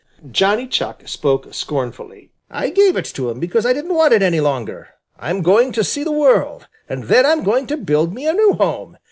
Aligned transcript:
Johnny 0.31 0.65
Chuck 0.65 1.07
spoke 1.07 1.53
scornfully. 1.53 2.31
"I 2.49 2.71
gave 2.71 2.97
it 2.97 3.05
to 3.13 3.29
him 3.29 3.39
because 3.39 3.67
I 3.67 3.71
didn't 3.73 3.93
want 3.93 4.13
it 4.15 4.23
any 4.23 4.39
longer. 4.39 4.87
I'm 5.19 5.43
going 5.43 5.71
to 5.73 5.83
see 5.83 6.03
the 6.03 6.11
world, 6.11 6.67
and 6.89 7.03
then 7.03 7.23
I'm 7.23 7.43
going 7.43 7.67
to 7.67 7.77
build 7.77 8.11
me 8.11 8.25
a 8.27 8.33
new 8.33 8.53
home. 8.53 8.97